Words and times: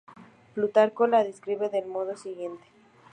Plutarco 0.55 1.05
la 1.05 1.23
describe 1.23 1.69
del 1.69 1.85
modo 1.85 2.17
siguiente. 2.17 2.65